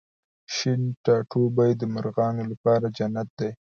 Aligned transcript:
شین 0.55 0.81
ټاټوبی 1.03 1.71
د 1.77 1.81
مرغانو 1.93 2.43
لپاره 2.51 2.85
جنت 2.97 3.29
دی 3.39 3.49